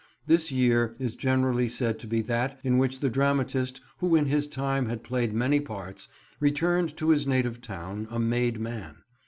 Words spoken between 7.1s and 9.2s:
native town, a made man.